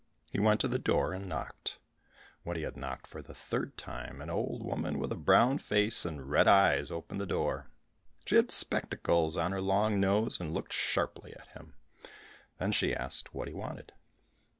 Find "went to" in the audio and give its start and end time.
0.39-0.67